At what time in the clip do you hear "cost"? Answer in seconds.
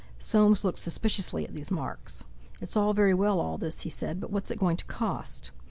4.85-5.51